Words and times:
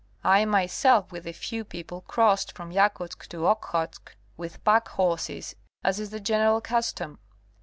I 0.23 0.45
myself 0.45 1.11
with 1.11 1.27
a 1.27 1.31
few 1.31 1.63
people 1.63 2.01
crossed 2.01 2.53
from 2.55 2.71
Yakutsk 2.71 3.27
to 3.27 3.45
Okhotsk 3.45 4.15
with 4.35 4.63
pack 4.63 4.87
horses, 4.87 5.55
as 5.83 5.99
is 5.99 6.09
the 6.09 6.19
general 6.19 6.59
custom. 6.59 7.19